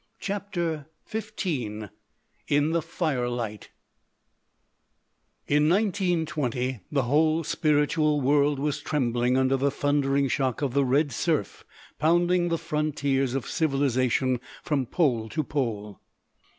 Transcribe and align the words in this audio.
CHAPTER 0.19 0.87
XV 1.11 1.89
IN 2.47 2.71
THE 2.71 2.81
FIRELIGHT 2.81 3.69
In 5.47 5.69
1920 5.69 6.79
the 6.91 7.03
whole 7.03 7.43
spiritual 7.43 8.19
world 8.19 8.57
was 8.57 8.81
trembling 8.81 9.37
under 9.37 9.57
the 9.57 9.69
thundering 9.69 10.27
shock 10.27 10.63
of 10.63 10.73
the 10.73 10.85
Red 10.85 11.11
Surf 11.11 11.63
pounding 11.99 12.47
the 12.47 12.57
frontiers 12.57 13.35
of 13.35 13.45
civilisation 13.45 14.39
from 14.63 14.87
pole 14.87 15.29
to 15.29 15.43
pole. 15.43 15.99